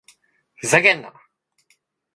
[0.55, 1.13] ふざけんな！